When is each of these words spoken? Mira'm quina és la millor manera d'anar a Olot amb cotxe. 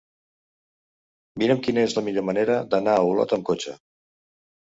Mira'm 1.43 1.59
quina 1.67 1.83
és 1.89 1.93
la 1.99 2.03
millor 2.07 2.25
manera 2.29 2.55
d'anar 2.71 2.97
a 3.01 3.05
Olot 3.11 3.35
amb 3.37 3.45
cotxe. 3.51 3.77